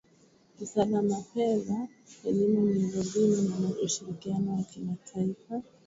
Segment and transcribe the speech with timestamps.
[0.63, 1.87] usalama fedha
[2.27, 5.61] elimu miundo mbinu na ushirikiano wa kimataifa